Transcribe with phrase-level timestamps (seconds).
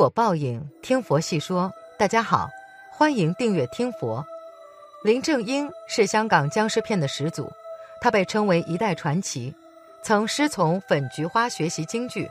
[0.00, 1.70] 果报应，听佛细说。
[1.98, 2.48] 大家好，
[2.90, 4.24] 欢迎订阅听佛。
[5.04, 7.52] 林正英是香港僵尸片的始祖，
[8.00, 9.54] 他被称为一代传奇，
[10.02, 12.26] 曾师从粉菊花学习京剧，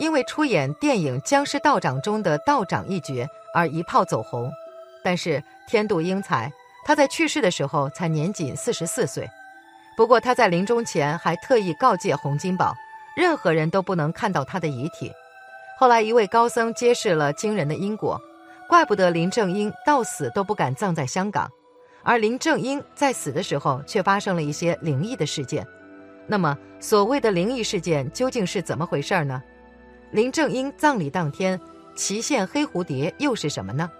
[0.00, 4.50] 因为出演电影《僵尸道长》中的道长一角而一炮走红。
[5.04, 6.50] 但是天妒英才，
[6.84, 9.30] 他在去世的时候才年仅四十四岁。
[9.96, 12.74] 不过他在临终前还特意告诫洪金宝，
[13.16, 15.12] 任何人都不能看到他的遗体。
[15.78, 18.20] 后来，一位高僧揭示了惊人的因果，
[18.68, 21.50] 怪不得林正英到死都不敢葬在香港，
[22.02, 25.66] 而林正英在死的时候却发生了一些灵异的事件。
[26.26, 29.42] 那么，所谓的灵异事件究竟是怎么回事呢？
[30.12, 31.58] 林正英葬礼当天，
[31.96, 33.90] 祁县黑蝴蝶又是什么呢？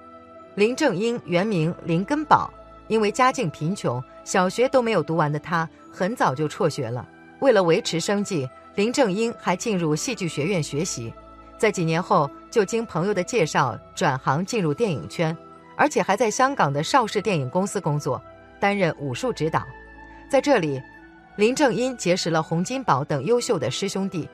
[0.55, 2.53] 林正英原名林根宝，
[2.87, 7.09] 因为家境贫穷，小学都没有读完的他，很早就辍学了。
[7.41, 11.13] 为了维持生计，林正英还进入戏剧学院学习。
[11.63, 15.37] 在几年后，就经朋友的介绍转行进入电影圈，
[15.77, 18.21] 而且还在香港的邵氏电影公司工作，
[18.59, 19.65] 担任武术指导。
[20.29, 20.83] 在这里，
[21.37, 24.29] 林正英结识了洪金宝等优秀的师兄弟，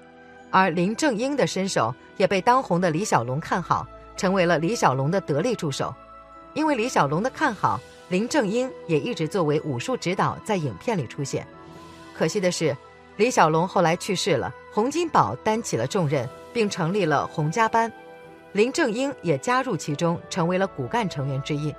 [0.51, 5.95] 而林正英的身手也被当红的李小龙看好，成为了李小龙的得力助手。
[6.55, 11.47] 因为李小龙的看好，林正英也一直作为武术指导在影片里出现。
[12.17, 12.75] 可惜的是，
[13.19, 16.27] 李小龙后来去世了，洪金宝担起了重任。
[16.53, 17.93] 并成立了洪家班，
[18.53, 21.75] 林正英也加入其中，成为了骨干成员之一。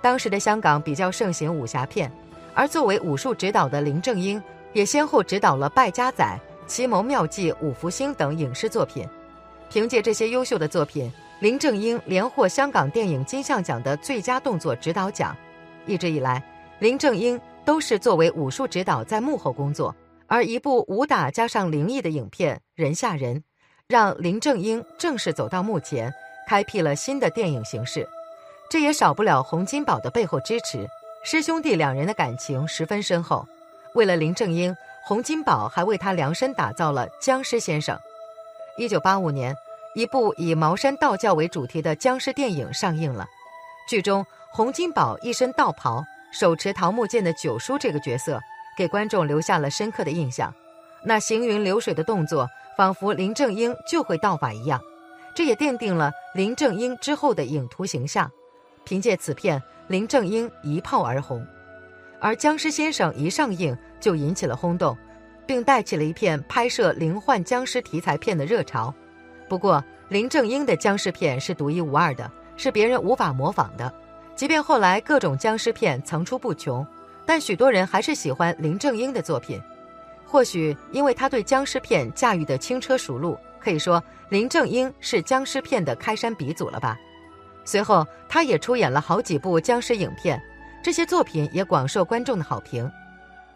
[0.00, 2.10] 当时的香港比较盛行武侠片，
[2.54, 4.42] 而作为武术指导的林正英
[4.72, 6.24] 也先后指导了《败家仔》
[6.68, 9.06] 《奇谋妙计》《五福星》等影视作品。
[9.70, 15.36] 凭借这些优秀的作品，林正英连获香港电影金像奖的最佳动作指导奖。
[15.86, 16.42] 一直以来，
[16.78, 19.94] 林正英都是作为武术指导在幕后工作，
[20.26, 23.36] 而一部武打加上灵异的影片《人吓人》。
[23.88, 26.12] 让林正英正式走到幕前，
[26.46, 28.06] 开辟了新的电影形式。
[28.68, 30.86] 这也少不了洪金宝的背后支持，
[31.24, 33.48] 师兄弟两人的感情十分深厚。
[33.94, 37.96] 为了林正英，洪金宝还为他量身打造了《僵尸先生》。
[38.76, 39.56] 一九八五年，
[39.94, 43.26] 一部以茅山道教为主题的僵尸电影上映了。
[43.88, 48.38] 剧中，洪金宝一身道袍，手持桃木剑的九叔这个角色，
[48.76, 50.52] 给观众留下了深刻的印象。
[51.02, 52.46] 那行云流水的动作。
[52.78, 54.80] 仿佛林正英就会道法一样，
[55.34, 58.30] 这也奠定了林正英之后的影图形象。
[58.84, 61.44] 凭借此片，林正英一炮而红，
[62.20, 64.96] 而《僵尸先生》一上映就引起了轰动，
[65.44, 68.94] 并带起了一片拍摄灵幻僵尸题材片的热潮。
[69.48, 73.92] 不过，林正英的僵尸片是独一无二的，是别人无法模仿的。
[74.36, 76.86] 即便后来各种僵尸片层出不穷，
[77.26, 79.60] 但许多人还是喜欢林正英的作品。
[80.30, 86.98] 或许因为他对僵尸片驾驭的轻车熟路，可以说林正英是僵尸片的开山鼻祖了吧。
[87.64, 90.40] 随后，他也出演了好几部僵尸影片，
[90.84, 92.90] 这些作品也广受观众的好评。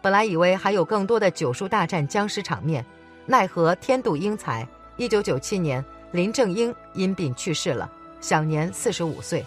[0.01, 2.83] 本来以为还有更多的九叔大战僵尸场面，
[3.27, 4.67] 奈何天妒英才。
[4.97, 9.45] 一九九七年，林正英因病去世了，享年四十五岁。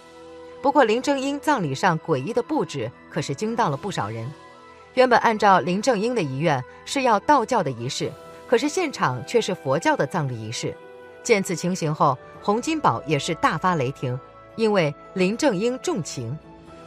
[0.61, 4.25] 不过，林正英葬礼上诡异的布置可是惊到了不少人。
[4.97, 8.11] 原本按照林正英的遗愿是要道教的仪式，
[8.47, 10.75] 可是现场却是佛教的葬礼仪式。
[11.21, 14.19] 见此情形后，洪金宝也是大发雷霆，
[14.55, 16.35] 因为林正英重情，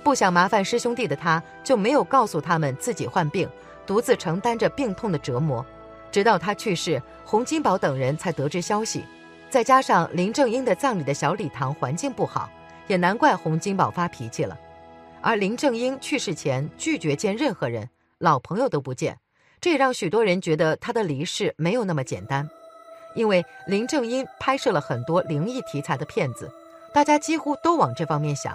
[0.03, 3.48] 不想麻烦师兄弟的他，就没有告诉他们自己患病，
[3.87, 5.65] 独自承担着病痛的折磨。
[6.10, 9.04] 直到他去世，洪金宝等人才得知消息。
[9.48, 12.50] 再加上林正英的葬礼的小礼堂环境不好，
[12.88, 14.59] 也难怪洪金宝发脾气了。
[15.21, 17.88] 而林正英去世前拒绝见任何人。
[18.20, 19.19] 老朋友都不见，
[19.62, 22.47] 这也让许多人觉得他的离世没有那么简单。
[23.14, 26.53] 因为林正英拍摄了很多灵异题材的片子，
[26.92, 28.54] 大家几乎都往这方面想，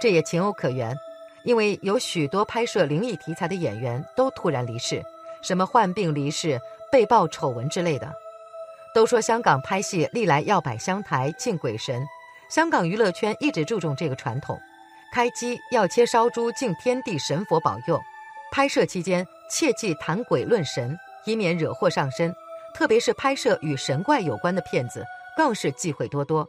[0.00, 0.96] 这也情有可原。
[1.44, 5.00] 因为有许多拍摄灵异题材的演员都突然离世，
[5.42, 6.60] 什么患病离世、
[6.90, 8.12] 被曝丑闻之类的。
[8.92, 12.04] 都说香港拍戏历来要摆香台敬鬼神，
[12.50, 14.60] 香港娱乐圈一直注重这个传统，
[15.12, 18.00] 开机要切烧猪敬天地神佛保佑。
[18.54, 22.32] 拍摄期间切忌谈鬼论神，以免惹祸上身。
[22.72, 25.04] 特别是拍摄与神怪有关的片子，
[25.36, 26.48] 更是忌讳多多。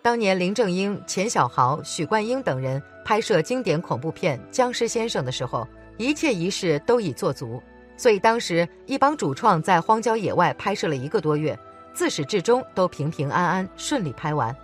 [0.00, 5.68] 当年林正英、钱小豪、许冠英等人拍摄经典恐怖片《僵尸先生》的时候，
[5.98, 7.62] 一切仪式都已做足，
[7.98, 11.54] 所以当时一帮主创在荒郊野外拍摄了一个多月，
[11.92, 14.56] 自始至终都平平安安、顺利拍完。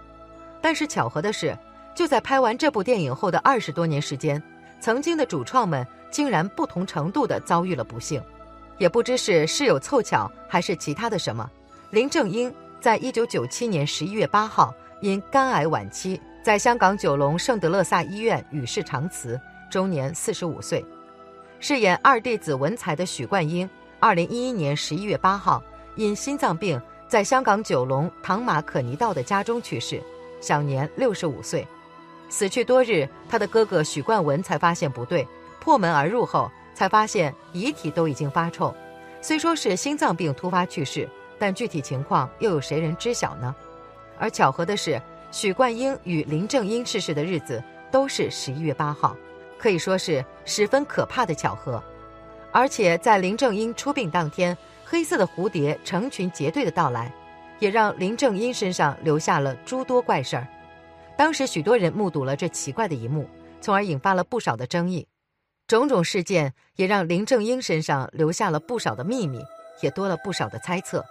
[0.62, 1.54] 但是巧合的是，
[1.94, 4.42] 就在拍完这部电影后的二十多年时间，
[4.80, 5.86] 曾经的主创们。
[6.12, 8.22] 竟然不同程度的遭遇了不幸，
[8.78, 11.50] 也不知是事有凑巧还是其他的什么。
[11.90, 20.84] 林正英在一九九七年十一月八号因肝癌晚期，在香港九龙圣德勒萨医院与世长辞，终年四十五岁。
[21.58, 23.68] 饰演二弟子文才的许冠英，
[23.98, 25.62] 二零一一年十一月八号
[25.96, 30.02] 因心脏病在香港九龙唐马可尼道的家中去世，
[30.40, 31.66] 享年六十五岁。
[32.28, 35.28] 死去多日，他的哥哥许冠文才发现不对，
[35.62, 38.74] 破门而入后才发现遗体都已经发臭。
[39.20, 43.54] 虽说是心脏病突发去世，但具体情况又有谁人知晓呢？
[44.18, 45.00] 而巧合的是，
[45.30, 47.62] 许冠英与林正英逝世的日子
[47.92, 49.16] 都是十一月八号。
[49.56, 51.80] 可以说是十分可怕的巧合，
[52.50, 57.12] 而且在林正英出殡当天，黑色的蝴蝶成群结队的到来，
[57.60, 60.48] 也让林正英身上留下了诸多怪事儿。
[61.16, 63.28] 当时许多人目睹了这奇怪的一幕，
[63.60, 65.06] 从而引发了不少的争议。
[65.66, 69.42] 种种事件也让林正英身上留下了不少的秘密，
[69.80, 71.04] 也多了不少的猜测。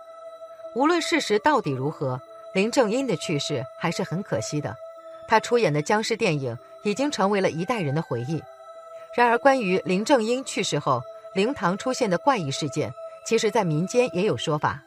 [0.75, 2.19] 无论事实到底如何，
[2.53, 4.75] 林正英的去世还是很可惜的。
[5.27, 6.57] 他出演的僵尸电影。
[6.83, 8.41] 已经成为了一代人的回忆。
[9.15, 10.99] 然而，关于林正英去世后
[11.35, 12.91] 灵堂出现的怪异事件，
[13.23, 14.81] 其实，在民间也有说法。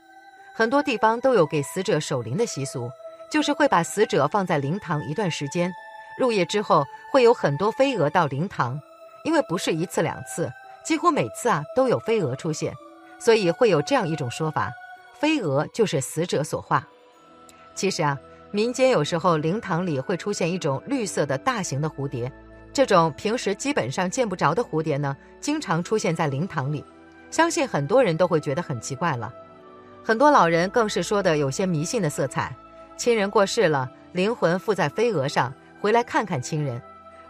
[0.57, 2.91] 很多地方都有给死者守灵的习俗，
[3.31, 5.71] 就是会把死者放在灵堂一段时间。
[6.19, 8.77] 入夜之后，会有很多飞蛾到灵堂，
[9.25, 10.53] 因为不是一次两次，
[10.85, 12.73] 几乎每次啊都有飞蛾出现，
[13.19, 14.73] 所以会有这样一种说法：
[15.19, 16.87] 飞蛾就是死者所化。
[17.75, 18.17] 其实啊。
[18.51, 22.31] 民间有时候灵堂里会出现一种绿色的大型的蝴蝶，
[22.73, 26.85] 这种平时基本上见不着的蝴蝶呢，经常出现在灵堂里，
[27.33, 29.35] 相信很多人都会觉得很奇怪了。
[30.05, 32.55] 很多老人更是说的有些迷信的色彩，
[32.97, 36.81] 亲人过世了，灵魂附在飞蛾上，回来看看亲人，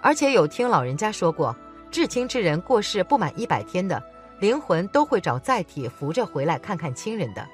[0.03, 1.57] 而且有听老人家说过，
[1.95, 4.03] 至亲之人过世不满一百天的，
[4.41, 7.49] 灵魂都会找载体扶着回来看看亲人的。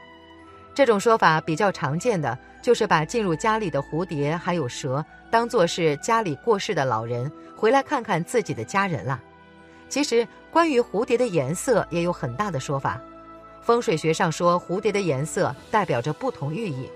[0.74, 9.20] 这种说法比较常见的就是把进入家里的蝴蝶还有蛇当做是家里过世的老人回来看看自己的家人了。
[9.90, 12.98] 其实关于蝴蝶的颜色也有很大的说法。
[13.60, 16.90] 风水学上说，蝴蝶的颜色代表着不同寓意。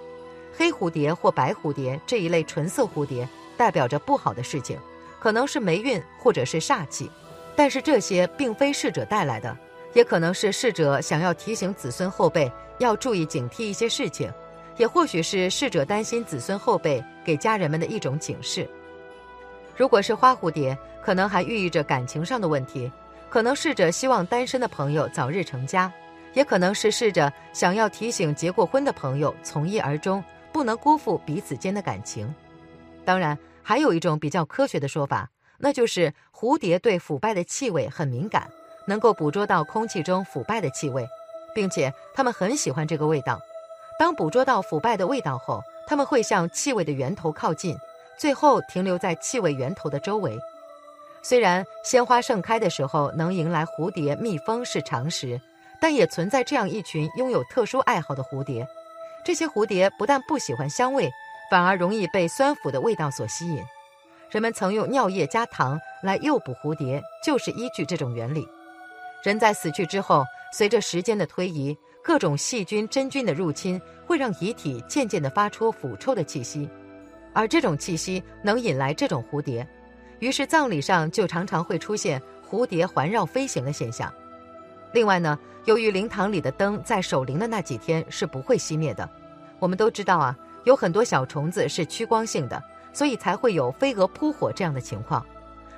[0.56, 4.78] 黑蝴蝶或白蝴蝶这一类纯色蝴蝶代表着不好的事情，
[5.20, 7.10] 可能是霉运或者是煞气。
[7.56, 9.56] 但是这些并非逝者带来的，
[9.92, 12.50] 也可能是逝者想要提醒子孙后辈。
[12.78, 14.28] 要注意警惕一些事情，
[14.78, 18.68] 也或许是逝者担心子孙后辈给家人们的一种警示。
[19.76, 22.90] 如果是花蝴蝶，可能还寓意着感情上的问题，
[23.30, 25.90] 可能逝者希望单身的朋友早日成家，
[26.32, 30.22] 也可能是逝者想要提醒结过婚的朋友从一而终，
[30.52, 32.34] 不能辜负彼此间的感情。
[33.04, 38.50] 当然，还有一种比较科学的说法，那就是蝴蝶对腐败的气味很敏感，
[38.86, 41.08] 能够捕捉到空气中腐败的气味。
[41.54, 43.40] 并且它们很喜欢这个味道。
[43.98, 47.78] 当捕捉到腐败的味道后，他们会向气味的源头靠近，
[48.18, 50.36] 最后停留在气味源头的周围。
[51.22, 55.40] 虽然鲜花盛开的时候能迎来蝴蝶、蜜蜂是常识，
[55.80, 58.66] 但也存在这样一群拥有特殊爱好的蝴蝶。
[59.24, 61.08] 这些蝴蝶不但不喜欢香味，
[61.50, 63.64] 反而容易被酸腐的味道所吸引。
[64.34, 68.48] 人们曾用尿液加糖来诱捕蝴蝶，就是依据这种原理。
[69.22, 70.24] 人在死去之后。
[70.52, 76.68] 随着时间的推移，各种细菌、真菌的入侵会让遗体渐渐地发出腐臭的气息，
[77.32, 79.66] 而这种气息能引来这种蝴蝶，
[80.20, 84.12] 于是葬礼上就常常会出现蝴蝶环绕飞行的现象。
[84.92, 89.08] 另外呢，由于灵堂里的灯在守灵的那几天是不会熄灭的，
[89.58, 92.62] 我们都知道啊，有很多小虫子是趋光性的，
[92.94, 95.22] 所以才会有飞蛾扑火这样的情况。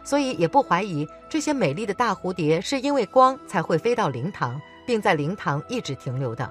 [0.05, 6.49] 所以也不怀疑这些美丽的大蝴蝶是因为光才会飞到灵堂，并在灵堂一直停留的。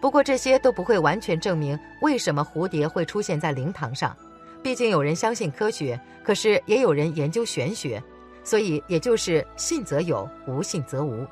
[0.00, 4.16] 不过这些都不会完全证明为什么蝴蝶会出现在灵堂上，
[4.62, 8.02] 毕竟有人相信科学，可是也有人研究玄学，
[8.42, 11.26] 所以也就是信则有，无信则无。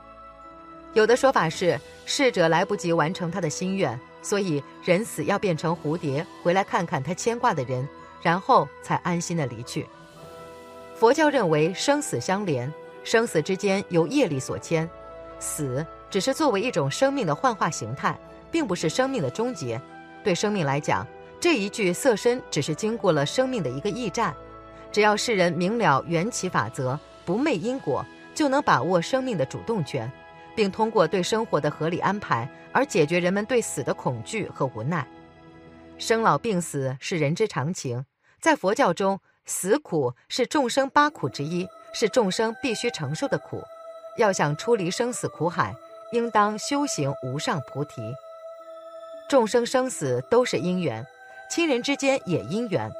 [0.92, 7.88] 有的说法是逝者来不及完成他的心愿，所以人死要变成蝴蝶回来看看他牵挂的人，
[8.22, 9.86] 然后才安心的离去。
[10.94, 12.72] 佛教认为生死相连，
[13.04, 14.88] 生死之间由业力所牵，
[15.38, 18.18] 死只是作为一种生命的幻化形态，
[18.50, 19.80] 并不是生命的终结。
[20.22, 21.06] 对生命来讲，
[21.40, 24.34] 这一具色身只是经过了生命的一个驿站。
[24.92, 30.10] 只要世人明了缘起法则，不昧因果，就能把握生命的主动权，
[30.54, 35.06] 并通过对生活的合理安排而解决人们对死的恐惧和无奈。
[35.96, 38.04] 生老病死是人之常情，
[38.40, 39.20] 在佛教中。
[39.46, 43.64] 死苦是众生八苦之一，是众生必须承受的苦。
[44.16, 45.74] 要想出离生死苦海，
[46.12, 48.14] 应当修行无上菩提。
[49.28, 51.04] 众生生死都是因缘，
[51.50, 52.92] 亲人之间也因缘，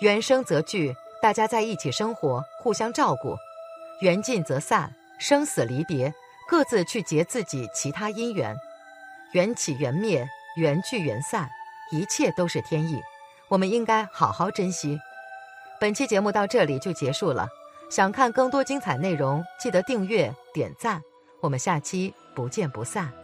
[0.00, 3.36] 缘生则聚，大家在一起生活，互相照顾；
[4.00, 6.12] 缘尽则散，生死离别，
[6.48, 8.56] 各自去结自己其他因缘。
[9.34, 11.48] 缘起缘灭，缘聚缘散，
[11.92, 13.00] 一切都是天意，
[13.52, 14.98] 我们应该好好珍惜。
[15.78, 17.46] 本期节目到这里就结束了，
[17.90, 21.02] 想看更多精彩内容，记得订阅点赞，
[21.42, 23.21] 我们下期不见不散。